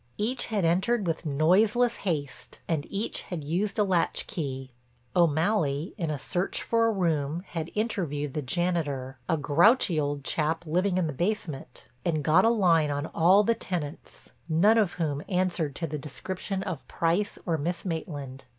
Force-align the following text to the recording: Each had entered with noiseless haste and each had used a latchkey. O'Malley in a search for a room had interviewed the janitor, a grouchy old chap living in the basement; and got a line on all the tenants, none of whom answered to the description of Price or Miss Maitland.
Each 0.17 0.47
had 0.47 0.65
entered 0.65 1.05
with 1.05 1.27
noiseless 1.27 1.97
haste 1.97 2.59
and 2.67 2.87
each 2.89 3.21
had 3.21 3.43
used 3.43 3.77
a 3.77 3.83
latchkey. 3.83 4.71
O'Malley 5.15 5.93
in 5.95 6.09
a 6.09 6.17
search 6.17 6.63
for 6.63 6.87
a 6.87 6.91
room 6.91 7.43
had 7.49 7.69
interviewed 7.75 8.33
the 8.33 8.41
janitor, 8.41 9.19
a 9.29 9.37
grouchy 9.37 9.99
old 9.99 10.23
chap 10.23 10.65
living 10.65 10.97
in 10.97 11.05
the 11.05 11.13
basement; 11.13 11.87
and 12.03 12.23
got 12.23 12.45
a 12.45 12.49
line 12.49 12.89
on 12.89 13.05
all 13.13 13.43
the 13.43 13.53
tenants, 13.53 14.31
none 14.49 14.79
of 14.79 14.93
whom 14.93 15.21
answered 15.29 15.75
to 15.75 15.85
the 15.85 15.99
description 15.99 16.63
of 16.63 16.87
Price 16.87 17.37
or 17.45 17.59
Miss 17.59 17.85
Maitland. 17.85 18.45